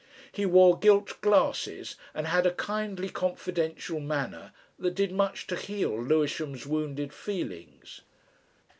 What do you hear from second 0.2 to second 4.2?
He wore gilt glasses and had a kindly confidential